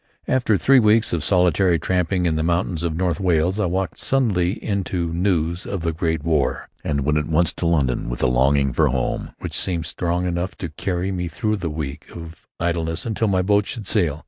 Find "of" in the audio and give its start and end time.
1.13-1.23, 2.81-2.95, 5.63-5.81, 12.15-12.47